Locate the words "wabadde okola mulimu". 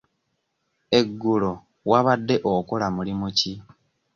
1.89-3.27